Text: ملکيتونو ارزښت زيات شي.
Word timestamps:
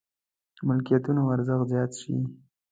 ملکيتونو 0.67 1.21
ارزښت 1.35 1.65
زيات 1.71 1.91
شي. 2.01 2.15